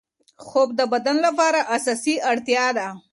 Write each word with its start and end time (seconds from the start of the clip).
خوب 0.45 0.69
د 0.79 0.81
بدن 0.93 1.17
لپاره 1.27 1.59
اساسي 1.75 2.15
اړتیا 2.31 2.65
ده. 2.77 2.87